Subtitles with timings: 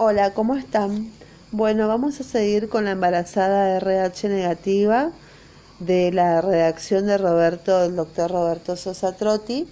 [0.00, 1.10] Hola, ¿cómo están?
[1.50, 5.10] Bueno, vamos a seguir con la embarazada RH negativa
[5.80, 9.66] de la redacción de Roberto, el doctor Roberto Sosa Trotti.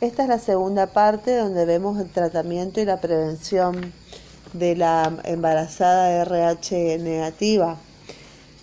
[0.00, 3.92] Esta es la segunda parte donde vemos el tratamiento y la prevención
[4.54, 7.76] de la embarazada RH negativa.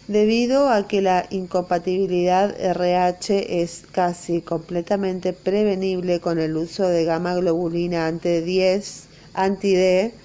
[0.09, 7.33] Debido a que la incompatibilidad RH es casi completamente prevenible con el uso de gamma
[7.35, 9.05] globulina anti 10,
[9.35, 10.15] anti-D,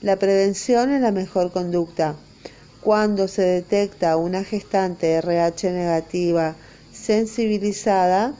[0.00, 2.14] la prevención es la mejor conducta.
[2.80, 6.54] Cuando se detecta una gestante RH negativa
[6.92, 8.34] sensibilizada,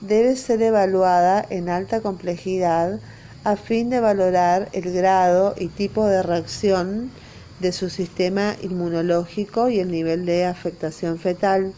[0.00, 2.98] debe ser evaluada en alta complejidad
[3.44, 7.10] a fin de valorar el grado y tipo de reacción
[7.60, 11.72] de su sistema inmunológico y el nivel de afectación fetal.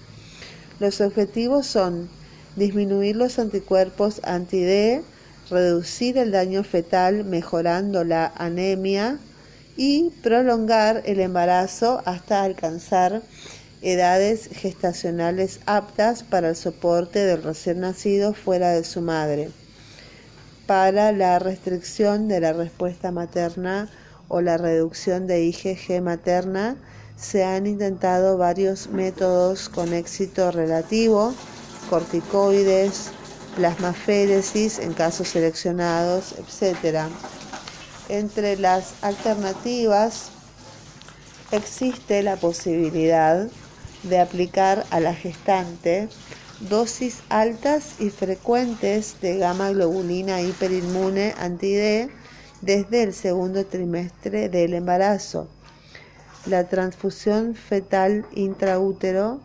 [0.80, 2.09] Los objetivos son
[2.56, 5.02] disminuir los anticuerpos anti-D,
[5.50, 9.18] reducir el daño fetal mejorando la anemia
[9.76, 13.23] y prolongar el embarazo hasta alcanzar
[13.82, 19.51] edades gestacionales aptas para el soporte del recién nacido fuera de su madre,
[20.66, 23.90] para la restricción de la respuesta materna
[24.28, 26.76] o la reducción de IgG materna,
[27.16, 31.34] se han intentado varios métodos con éxito relativo,
[31.88, 33.10] corticoides,
[33.56, 37.08] plasmaféresis en casos seleccionados, etc.
[38.09, 40.30] Entre las alternativas
[41.51, 43.48] existe la posibilidad
[44.04, 46.09] de aplicar a la gestante
[46.60, 52.09] dosis altas y frecuentes de gamma globulina hiperinmune anti-D
[52.63, 55.48] desde el segundo trimestre del embarazo.
[56.46, 59.41] La transfusión fetal intraútero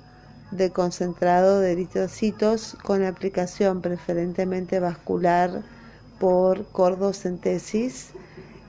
[0.51, 5.63] de concentrado de eritrocitos con aplicación preferentemente vascular
[6.19, 8.09] por cordocentesis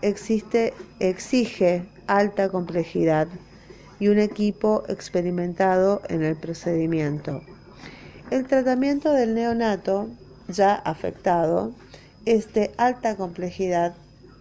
[0.03, 3.29] existe, exige alta complejidad
[3.99, 7.43] y un equipo experimentado en el procedimiento.
[8.31, 10.09] El tratamiento del neonato
[10.49, 11.73] ya afectado
[12.25, 13.95] es de alta complejidad,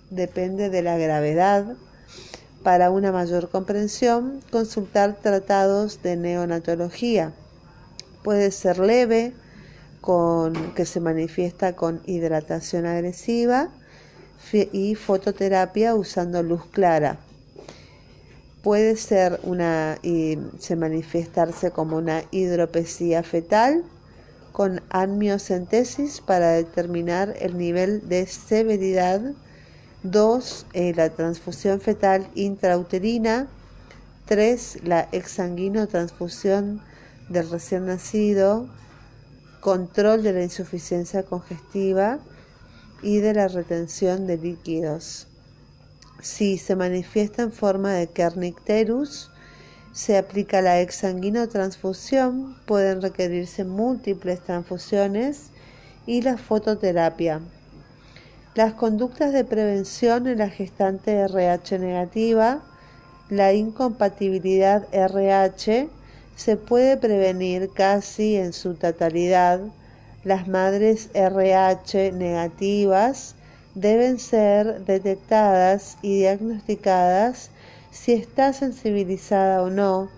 [0.09, 1.75] depende de la gravedad,
[2.63, 7.33] para una mayor comprensión, consultar tratados de neonatología.
[8.23, 9.33] Puede ser leve,
[9.99, 13.69] con, que se manifiesta con hidratación agresiva
[14.53, 17.17] y fototerapia usando luz clara.
[18.63, 23.83] Puede ser una y se manifestarse como una hidropesía fetal
[24.51, 29.21] con amniocentesis para determinar el nivel de severidad
[30.03, 30.65] 2.
[30.73, 33.47] Eh, la transfusión fetal intrauterina.
[34.27, 34.79] 3.
[34.83, 36.81] La exsanguinotransfusión
[37.29, 38.67] del recién nacido.
[39.61, 42.19] Control de la insuficiencia congestiva
[43.01, 45.27] y de la retención de líquidos.
[46.21, 49.31] Si se manifiesta en forma de kernicterus,
[49.91, 55.49] se aplica la exsanguinotransfusión, pueden requerirse múltiples transfusiones
[56.05, 57.41] y la fototerapia.
[58.53, 62.61] Las conductas de prevención en la gestante RH negativa,
[63.29, 65.89] la incompatibilidad RH
[66.35, 69.61] se puede prevenir casi en su totalidad.
[70.23, 73.33] Las madres RH negativas
[73.73, 77.49] deben ser detectadas y diagnosticadas
[77.89, 80.09] si está sensibilizada o no.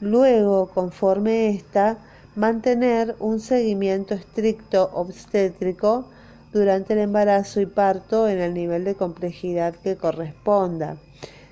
[0.00, 1.98] Luego, conforme esta,
[2.34, 6.06] mantener un seguimiento estricto obstétrico
[6.52, 10.96] durante el embarazo y parto en el nivel de complejidad que corresponda.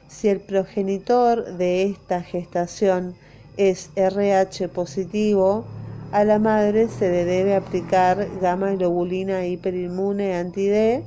[0.09, 3.15] Si el progenitor de esta gestación
[3.57, 5.65] es RH positivo,
[6.13, 11.05] a la madre se le debe aplicar gamma globulina hiperinmune anti-D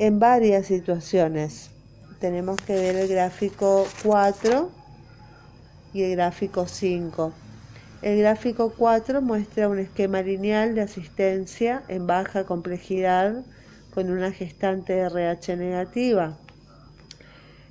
[0.00, 1.70] en varias situaciones.
[2.18, 4.70] Tenemos que ver el gráfico 4
[5.92, 7.32] y el gráfico 5.
[8.02, 13.44] El gráfico 4 muestra un esquema lineal de asistencia en baja complejidad
[13.94, 16.36] con una gestante RH negativa.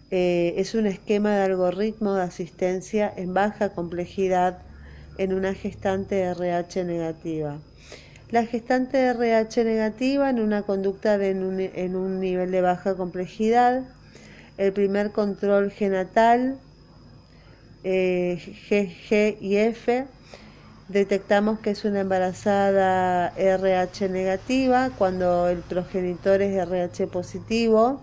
[0.10, 4.60] Eh, es un esquema de algoritmo de asistencia en baja complejidad
[5.18, 7.60] en una gestante RH negativa.
[8.32, 13.84] La gestante RH negativa en una conducta en, un, nivel de baja complejidad.
[14.58, 16.58] El primer control genatal,
[17.84, 20.08] eh, G, G y F,
[20.88, 28.02] detectamos que es una embarazada RH negativa cuando el progenitor es RH positivo.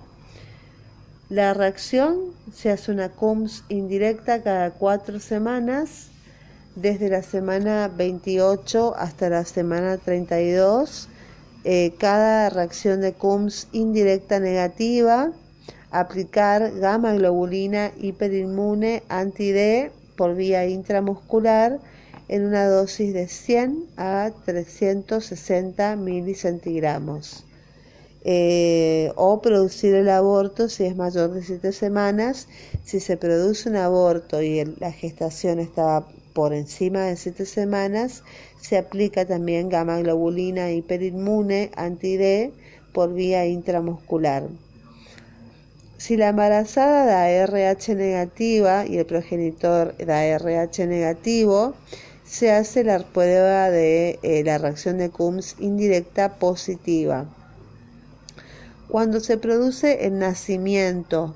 [1.29, 6.12] La reacción se hace una CUMS indirecta cada cuatro semanas,
[6.75, 11.09] desde la semana 28 hasta la semana 32.
[11.65, 15.33] Eh, cada reacción de CUMS indirecta negativa
[15.93, 21.79] aplicar gamma globulina hiperinmune anti-D por vía intramuscular
[22.29, 27.45] en una dosis de 100 a 360 milicentigramos.
[28.25, 32.49] Eh, o producir el aborto si es mayor de 7 semanas.
[32.85, 38.23] Si se produce un aborto y la gestación está por encima de 7 semanas,
[38.61, 42.53] se aplica también gamma globulina hiperinmune anti-D
[42.93, 44.49] por vía intramuscular.
[45.99, 51.75] Si la embarazada da RH negativa y el progenitor da RH negativo,
[52.25, 57.27] se hace la prueba de eh, la reacción de Coombs indirecta positiva.
[58.89, 61.35] Cuando se produce el nacimiento,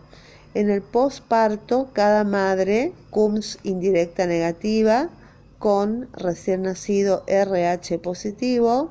[0.56, 5.10] en el posparto, cada madre Coombs indirecta negativa
[5.58, 8.90] con recién nacido RH positivo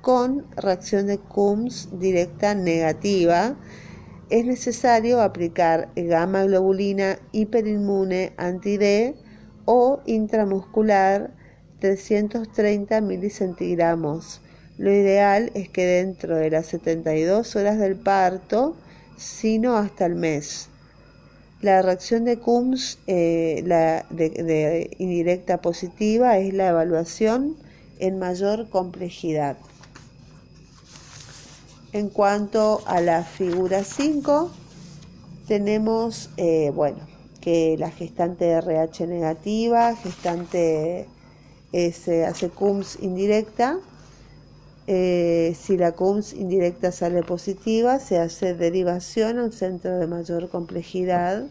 [0.00, 3.54] con reacción de Coombs directa negativa
[4.28, 9.14] es necesario aplicar gamma globulina hiperinmune anti-D
[9.66, 11.30] o intramuscular
[11.78, 14.40] 330 milicentigramos.
[14.78, 18.74] Lo ideal es que dentro de las 72 horas del parto,
[19.16, 20.70] sino hasta el mes.
[21.64, 27.56] La reacción de Coombs eh, la de indirecta positiva es la evaluación
[28.00, 29.56] en mayor complejidad.
[31.94, 34.50] En cuanto a la figura 5,
[35.48, 36.98] tenemos, eh, bueno,
[37.40, 41.06] que la gestante RH negativa, gestante
[41.72, 43.78] se hace CUMS indirecta.
[44.86, 50.48] Eh, si la CUMS indirecta sale positiva, se hace derivación a un centro de mayor
[50.50, 51.44] complejidad.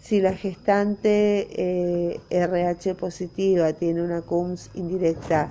[0.00, 5.50] Si la gestante RH positiva tiene una CUMS indirecta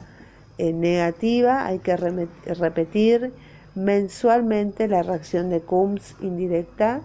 [0.57, 3.33] eh, negativa, hay que repetir
[3.75, 7.01] mensualmente la reacción de Coombs indirecta,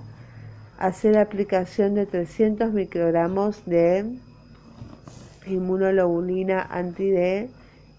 [0.79, 4.07] hacer aplicación de 300 microgramos de
[5.47, 7.51] inmunoglobulina anti-D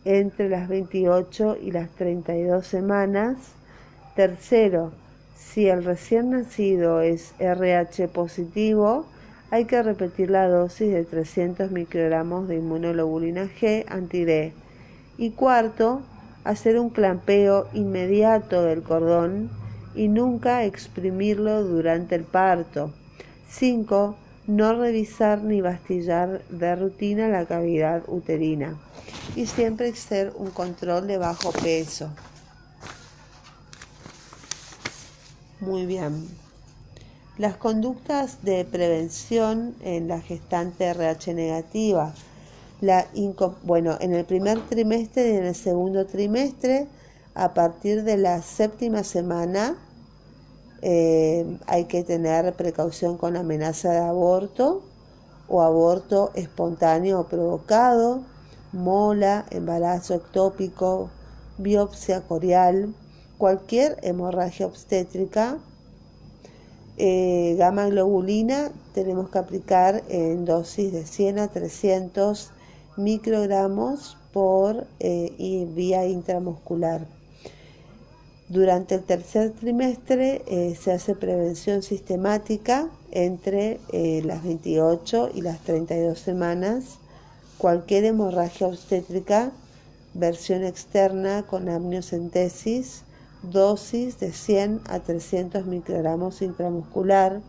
[0.06, 3.38] entre las 28 y las 32 semanas.
[4.16, 4.92] Tercero,
[5.36, 9.06] si el recién nacido es RH positivo,
[9.50, 14.54] hay que repetir la dosis de 300 microgramos de inmunoglobulina G anti-D.
[15.18, 16.02] Y cuarto,
[16.44, 19.50] hacer un clampeo inmediato del cordón
[19.94, 22.94] y nunca exprimirlo durante el parto.
[23.50, 24.16] 5.
[24.48, 28.78] No revisar ni bastillar de rutina la cavidad uterina.
[29.36, 32.10] Y siempre hacer un control de bajo peso.
[35.60, 36.28] Muy bien.
[37.38, 42.14] Las conductas de prevención en la gestante RH negativa
[42.82, 43.08] la
[43.64, 46.88] bueno, en el primer trimestre y en el segundo trimestre,
[47.36, 49.78] a partir de la séptima semana,
[50.82, 54.82] eh, hay que tener precaución con amenaza de aborto
[55.48, 58.24] o aborto espontáneo o provocado,
[58.74, 61.10] mola, embarazo ectópico,
[61.58, 62.94] biopsia corial,
[63.38, 65.58] cualquier hemorragia obstétrica,
[66.98, 72.52] eh, gamma globulina tenemos que aplicar en dosis de 100 a 300
[72.98, 77.08] microgramos por eh, vía intramuscular.
[78.52, 85.60] Durante el tercer trimestre eh, se hace prevención sistemática entre eh, las 28 y las
[85.62, 87.00] 32 semanas.
[87.62, 89.52] Cualquier hemorragia obstétrica,
[90.16, 93.04] versión externa con amniocentesis,
[93.44, 97.44] dosis de 100 a 300 microgramos intramuscular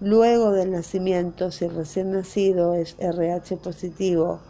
[0.00, 4.40] Luego del nacimiento, si el recién nacido es RH positivo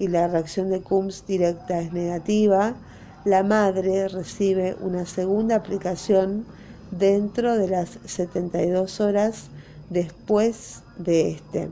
[0.00, 2.74] y la reacción de Coombs directa es negativa,
[3.24, 6.46] la madre recibe una segunda aplicación
[6.90, 9.50] dentro de las 72 horas
[9.88, 11.68] después de este.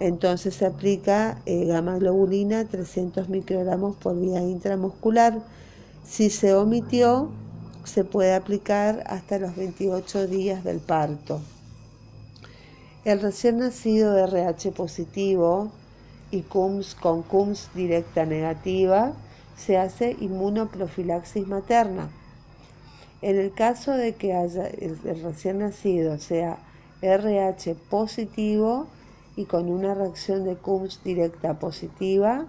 [0.00, 5.40] Entonces se aplica eh, gamma globulina 300 microgramos por vía intramuscular.
[6.04, 7.30] Si se omitió,
[7.84, 11.40] se puede aplicar hasta los 28 días del parto.
[13.04, 15.70] El recién nacido RH positivo
[16.30, 19.12] y CUMS con CUMS directa negativa
[19.56, 22.10] se hace inmunoprofilaxis materna.
[23.22, 26.58] En el caso de que haya el, recién nacido sea
[27.02, 28.86] RH positivo
[29.36, 32.46] y con una reacción de CUMS directa positiva,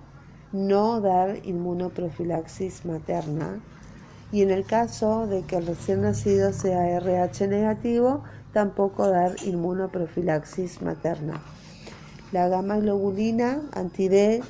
[0.51, 3.59] no dar inmunoprofilaxis materna.
[4.31, 8.23] Y en el caso de que el recién nacido sea RH negativo,
[8.53, 11.41] tampoco dar inmunoprofilaxis materna.
[12.31, 14.41] La gamma globulina anti-D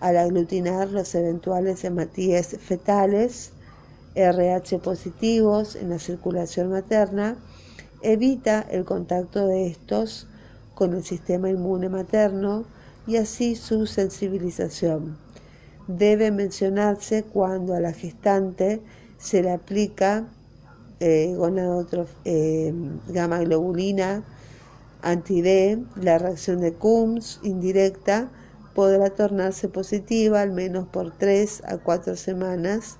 [0.00, 3.52] al aglutinar los eventuales hematíes fetales,
[4.14, 7.36] RH positivos en la circulación materna
[8.02, 10.26] evita el contacto de estos
[10.80, 12.64] con el sistema inmune materno
[13.06, 15.18] y así su sensibilización.
[15.86, 18.80] Debe mencionarse cuando a la gestante
[19.18, 20.24] se le aplica
[20.98, 21.36] eh,
[22.24, 22.74] eh,
[23.08, 24.24] gamma globulina
[25.02, 28.30] anti-D, la reacción de Coombs indirecta
[28.74, 32.96] podrá tornarse positiva al menos por 3 a 4 semanas.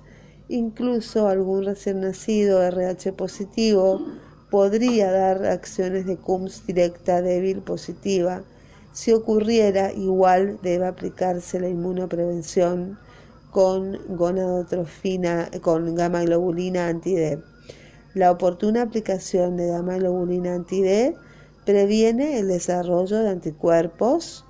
[0.49, 4.05] Incluso algún recién nacido RH positivo
[4.51, 8.43] podría dar acciones de CUMS directa débil positiva.
[8.91, 12.99] Si ocurriera, igual debe aplicarse la inmunoprevención
[13.49, 17.39] con gonadotrofina, con gamma globulina anti-D.
[18.13, 21.15] La oportuna aplicación de gamma globulina anti-D
[21.65, 24.43] previene el desarrollo de anticuerpos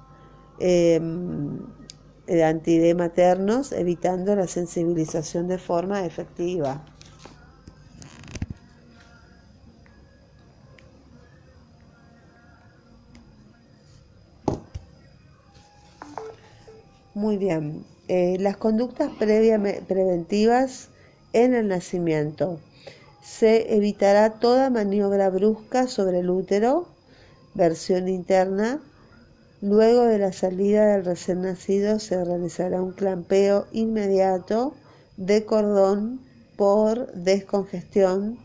[0.59, 1.59] em,
[2.25, 6.83] de anti-D maternos, evitando la sensibilización de forma efectiva.
[17.21, 17.85] Muy bien.
[18.07, 20.89] Eh, las conductas preventivas
[21.33, 22.59] en el nacimiento.
[23.21, 26.87] Se evitará toda maniobra brusca sobre el útero,
[27.53, 28.81] versión interna.
[29.61, 34.73] Luego de la salida del recién nacido se realizará un clampeo inmediato
[35.15, 36.21] de cordón
[36.57, 38.39] por descongestión,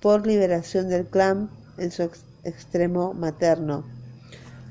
[0.00, 2.08] por liberación del clamp en su
[2.42, 3.84] extremo materno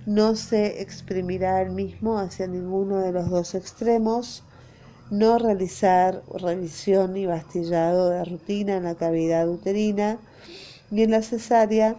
[0.05, 4.43] no se exprimirá el mismo hacia ninguno de los dos extremos,
[5.09, 10.17] no realizar revisión y bastillado de rutina en la cavidad uterina
[10.91, 11.95] y en la cesárea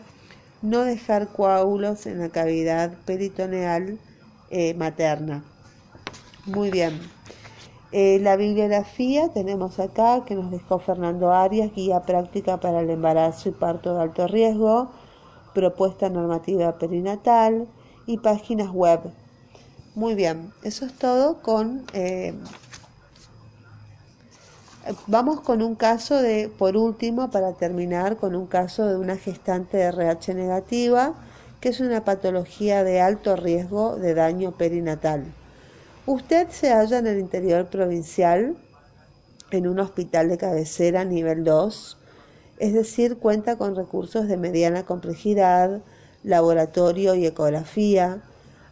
[0.63, 3.99] no dejar coágulos en la cavidad peritoneal
[4.51, 5.45] eh, materna.
[6.47, 7.01] Muy bien.
[7.93, 13.51] Eh, la bibliografía tenemos acá que nos dejó Fernando Arias, guía práctica para el embarazo
[13.51, 14.91] y parto de alto riesgo,
[15.55, 17.69] propuesta normativa perinatal,
[18.07, 19.01] y páginas web.
[19.95, 21.85] Muy bien, eso es todo con...
[21.93, 22.35] Eh,
[25.07, 29.79] vamos con un caso de, por último, para terminar, con un caso de una gestante
[29.79, 31.15] de RH negativa,
[31.61, 35.25] que es una patología de alto riesgo de daño perinatal.
[36.07, 38.57] Usted se halla en el interior provincial,
[39.51, 41.97] en un hospital de cabecera nivel 2,
[42.59, 45.81] es decir, cuenta con recursos de mediana complejidad,
[46.25, 48.23] laboratorio y ecografía.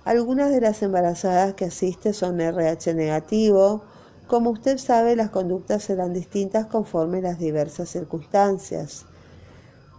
[0.04, 3.84] Algunas de las embarazadas que asiste son RH negativo.
[4.26, 9.04] Como usted sabe, las conductas serán distintas conforme las diversas circunstancias.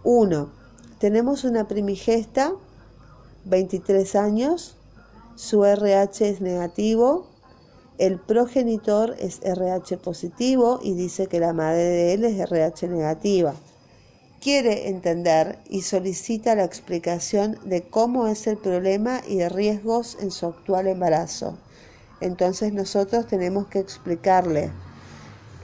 [0.02, 0.50] 1.
[0.98, 2.52] Tenemos una primigesta,
[3.46, 4.76] 23 años,
[5.36, 7.26] su RH es negativo,
[7.98, 13.54] el progenitor es RH positivo y dice que la madre de él es RH negativa
[14.44, 20.30] quiere entender y solicita la explicación de cómo es el problema y de riesgos en
[20.30, 21.56] su actual embarazo.
[22.20, 24.70] Entonces nosotros tenemos que explicarle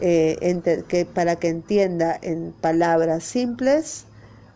[0.01, 4.07] eh, que, para que entienda en palabras simples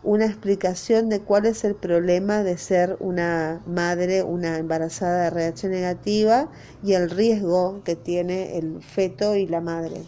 [0.01, 5.69] una explicación de cuál es el problema de ser una madre, una embarazada de RH
[5.69, 6.49] negativa
[6.83, 10.01] y el riesgo que tiene el feto y la madre.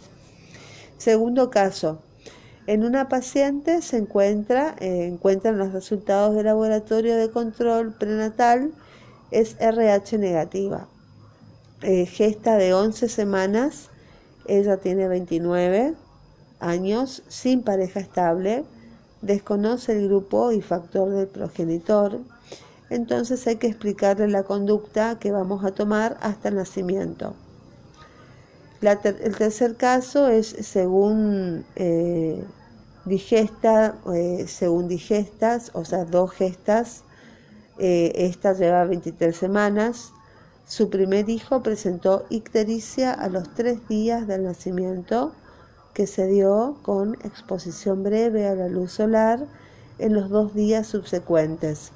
[0.96, 2.02] Segundo caso,
[2.68, 8.72] en una paciente se encuentra, eh, encuentran los resultados del laboratorio de control prenatal,
[9.30, 10.86] es RH negativa.
[11.80, 13.88] Eh, gesta de 11 semanas,
[14.46, 15.94] ella tiene 29
[16.60, 18.66] años, sin pareja estable,
[19.22, 22.18] desconoce el grupo y factor del progenitor,
[22.90, 27.34] entonces hay que explicarle la conducta que vamos a tomar hasta el nacimiento.
[28.82, 32.44] el tercer caso es según eh,
[33.08, 37.04] digesta, eh, según digestas, o sea, dos gestas,
[37.78, 40.12] eh, esta lleva 23 semanas.
[40.66, 45.32] Su primer hijo presentó ictericia a los tres días del nacimiento,
[45.94, 49.46] que se dio con exposición breve a la luz solar
[49.98, 51.92] en los dos días subsecuentes.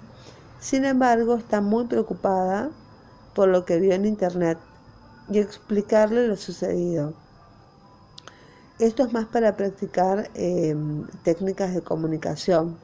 [0.61, 2.71] Sin embargo, está muy preocupada
[3.35, 4.59] por lo que vio en internet
[5.28, 7.14] y explicarle lo sucedido.
[8.79, 12.79] Esto es más para practicar em, técnicas de comunicación.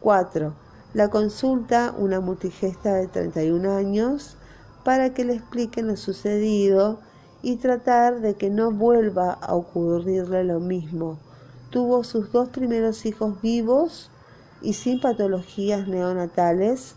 [0.00, 0.54] 4.
[0.94, 4.36] La consulta una multigesta de 31 años
[4.84, 7.00] para que le expliquen lo sucedido
[7.42, 11.18] y tratar de que no vuelva a ocurrirle lo mismo.
[11.70, 14.10] Tuvo sus dos primeros hijos vivos
[14.62, 16.94] y sin patologías neonatales.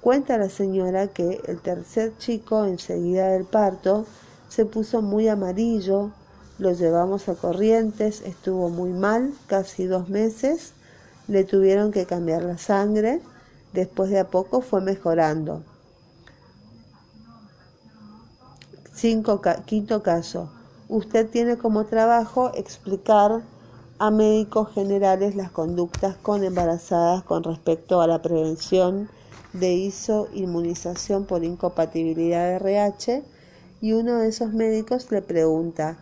[0.00, 4.06] Cuenta la señora que el tercer chico enseguida del parto
[4.48, 6.12] se puso muy amarillo,
[6.58, 10.72] lo llevamos a Corrientes, estuvo muy mal, casi dos meses,
[11.28, 13.20] Le tuvieron que cambiar la sangre.
[13.74, 15.62] Después de a poco fue mejorando.
[18.98, 20.50] Quinto caso.
[20.88, 23.42] Usted tiene como trabajo explicar
[23.98, 29.10] a médicos generales las conductas con embarazadas con respecto a la prevención
[29.52, 33.22] de ISO inmunización por incompatibilidad de RH
[33.82, 35.98] y uno de esos médicos le pregunta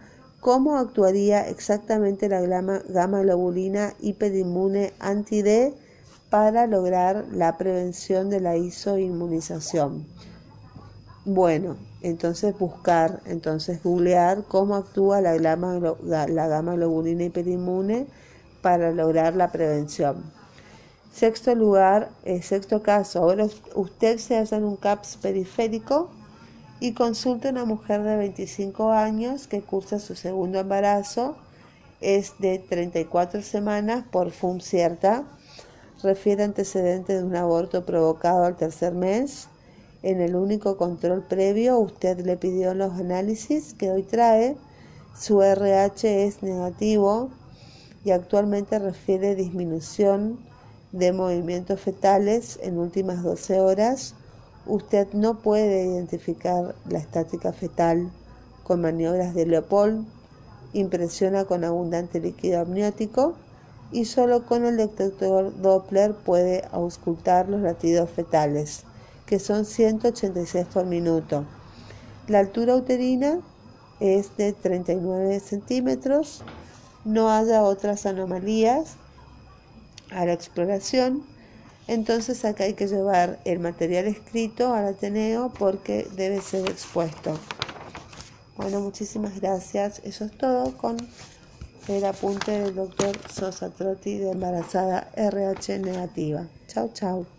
[0.47, 5.75] cómo actuaría exactamente la gamma globulina hiperinmune anti-D
[6.31, 10.07] para lograr la prevención de la isoinmunización.
[11.25, 18.07] Bueno, entonces buscar, entonces googlear cómo actúa la gamma, la gamma globulina hiperinmune
[18.63, 20.23] para lograr la prevención.
[21.13, 26.09] Sexto lugar, eh, sexto caso, ahora usted se hace un CAPS periférico
[26.81, 31.37] y consulta a una mujer de 25 años que cursa su segundo embarazo,
[32.01, 35.25] es de 34 semanas por FUM cierta,
[36.03, 39.49] refiere antecedentes de un aborto provocado al tercer mes.
[40.03, 44.57] En el único control previo usted le pidió los análisis que hoy trae,
[45.19, 47.31] su RH es negativo
[48.05, 50.39] y actualmente refiere disminución
[50.93, 54.15] de movimientos fetales en últimas 12 horas,
[54.67, 58.11] usted no puede identificar la estática fetal
[58.65, 60.07] con maniobras de Leopold,
[60.73, 63.35] impresiona con abundante líquido amniótico
[63.93, 68.83] y solo con el detector Doppler puede auscultar los latidos fetales,
[69.27, 71.45] que son 186 por minuto.
[72.27, 73.41] La altura uterina
[74.01, 76.43] es de 39 centímetros,
[77.05, 78.97] no haya otras anomalías
[80.11, 81.23] a la exploración.
[81.89, 87.39] Entonces acá hay que llevar el material escrito al Ateneo porque debe ser expuesto.
[88.57, 90.01] Bueno, muchísimas gracias.
[90.05, 90.97] Eso es todo con
[91.89, 96.49] el apunte del doctor Sosa Trotti de embarazada RH negativa.
[96.67, 97.36] Chau, chau.